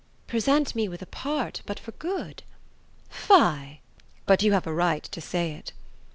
"Present 0.25 0.73
me 0.73 0.87
with 0.89 1.03
a 1.03 1.05
part 1.05 1.61
but 1.67 1.77
for 1.77 1.91
good." 1.91 2.41
"Fie! 3.07 3.81
But 4.25 4.41
you 4.41 4.51
have 4.53 4.65
a 4.65 4.73
right 4.73 5.03
to 5.03 5.21
say 5.21 5.51
it." 5.51 5.73